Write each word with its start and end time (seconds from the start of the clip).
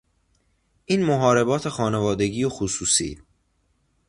این 0.85 1.05
محاربات 1.05 1.69
خانوادگی 1.69 2.43
و 2.43 2.49
خصوصی 2.49 3.21